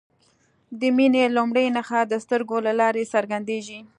د 0.79 0.81
مینې 0.97 1.23
لومړۍ 1.37 1.67
نښه 1.75 1.99
د 2.11 2.13
سترګو 2.23 2.57
له 2.67 2.73
لارې 2.79 3.03
څرګندیږي. 3.13 3.79